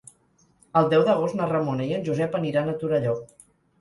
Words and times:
El 0.81 0.87
deu 0.93 1.03
d'agost 1.09 1.37
na 1.39 1.47
Ramona 1.51 1.85
i 1.91 1.93
en 1.99 2.07
Josep 2.09 2.39
aniran 2.41 2.73
a 2.73 2.77
Torelló. 2.85 3.15